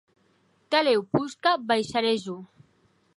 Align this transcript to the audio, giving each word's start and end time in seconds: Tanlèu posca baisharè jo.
Tanlèu 0.69 1.01
posca 1.13 1.51
baisharè 1.67 2.13
jo. 2.25 2.37